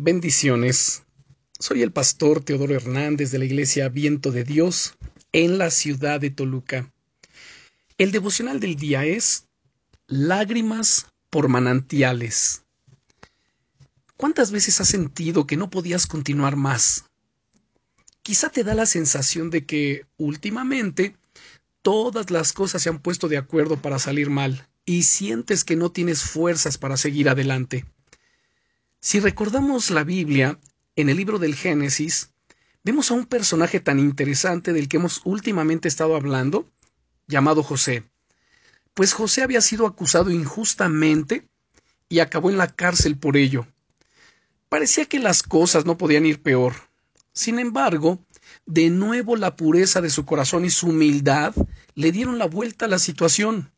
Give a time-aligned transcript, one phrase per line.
[0.00, 1.02] Bendiciones.
[1.58, 4.94] Soy el pastor Teodoro Hernández de la Iglesia Viento de Dios
[5.32, 6.92] en la ciudad de Toluca.
[7.98, 9.48] El devocional del día es
[10.06, 12.62] Lágrimas por manantiales.
[14.16, 17.06] ¿Cuántas veces has sentido que no podías continuar más?
[18.22, 21.16] Quizá te da la sensación de que últimamente
[21.82, 25.90] todas las cosas se han puesto de acuerdo para salir mal y sientes que no
[25.90, 27.84] tienes fuerzas para seguir adelante.
[29.00, 30.58] Si recordamos la Biblia,
[30.96, 32.30] en el libro del Génesis,
[32.82, 36.68] vemos a un personaje tan interesante del que hemos últimamente estado hablando,
[37.28, 38.02] llamado José.
[38.94, 41.46] Pues José había sido acusado injustamente
[42.08, 43.68] y acabó en la cárcel por ello.
[44.68, 46.74] Parecía que las cosas no podían ir peor.
[47.32, 48.18] Sin embargo,
[48.66, 51.54] de nuevo la pureza de su corazón y su humildad
[51.94, 53.70] le dieron la vuelta a la situación.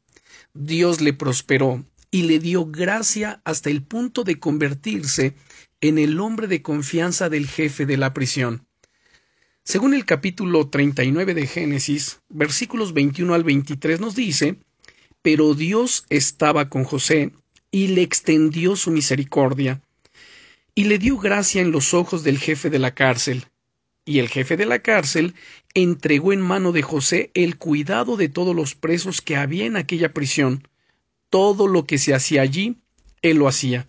[0.55, 5.35] Dios le prosperó y le dio gracia hasta el punto de convertirse
[5.81, 8.67] en el hombre de confianza del jefe de la prisión.
[9.65, 14.57] Según el capítulo 39 de Génesis, versículos 21 al 23 nos dice,
[15.23, 17.33] Pero Dios estaba con José
[17.71, 19.81] y le extendió su misericordia,
[20.75, 23.47] y le dio gracia en los ojos del jefe de la cárcel.
[24.05, 25.35] Y el jefe de la cárcel
[25.75, 30.13] entregó en mano de José el cuidado de todos los presos que había en aquella
[30.13, 30.67] prisión,
[31.31, 32.77] todo lo que se hacía allí,
[33.23, 33.89] él lo hacía.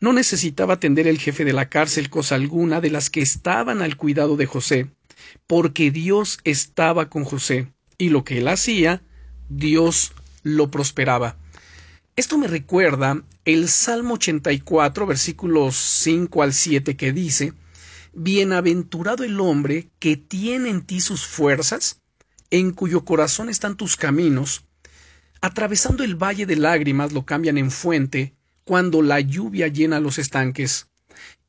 [0.00, 3.96] No necesitaba atender el jefe de la cárcel cosa alguna de las que estaban al
[3.96, 4.90] cuidado de José,
[5.46, 9.02] porque Dios estaba con José, y lo que él hacía,
[9.48, 11.36] Dios lo prosperaba.
[12.16, 17.54] Esto me recuerda el Salmo 84, versículos 5 al 7, que dice,
[18.12, 22.02] Bienaventurado el hombre que tiene en ti sus fuerzas,
[22.50, 24.66] en cuyo corazón están tus caminos,
[25.44, 30.86] Atravesando el valle de lágrimas lo cambian en fuente cuando la lluvia llena los estanques.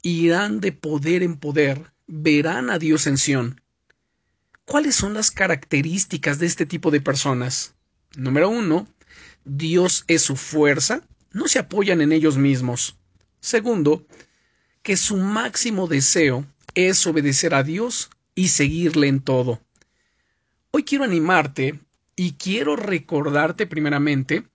[0.02, 3.62] Irán de poder en poder, verán a Dios en Sión.
[4.66, 7.76] ¿Cuáles son las características de este tipo de personas?
[8.16, 8.88] Número uno,
[9.46, 12.98] Dios es su fuerza, no se apoyan en ellos mismos.
[13.42, 14.08] Segundo,
[14.82, 19.62] que su máximo deseo es obedecer a Dios y seguirle en todo.
[20.72, 21.80] Hoy quiero animarte
[22.16, 24.48] y quiero recordarte primeramente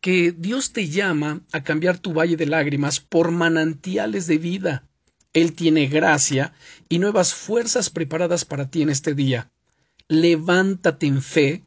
[0.00, 4.88] que Dios te llama a cambiar tu valle de lágrimas por manantiales de vida.
[5.32, 6.52] Él tiene gracia
[6.88, 9.50] y nuevas fuerzas preparadas para ti en este día.
[10.08, 11.64] Levántate en fe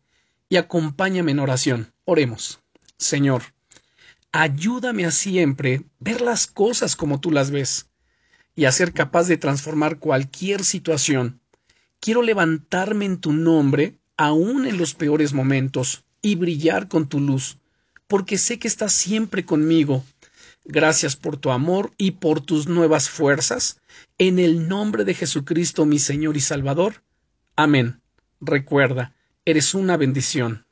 [0.50, 1.94] y acompáñame en oración.
[2.06, 2.60] Oremos.
[2.98, 3.42] Señor,
[4.32, 7.90] ayúdame a siempre ver las cosas como tú las ves
[8.56, 11.42] y a ser capaz de transformar cualquier situación.
[12.00, 17.58] Quiero levantarme en tu nombre aún en los peores momentos, y brillar con tu luz,
[18.08, 20.04] porque sé que estás siempre conmigo.
[20.66, 23.80] Gracias por tu amor y por tus nuevas fuerzas.
[24.18, 27.04] En el nombre de Jesucristo, mi Señor y Salvador.
[27.56, 28.02] Amén.
[28.42, 30.67] Recuerda, eres una bendición.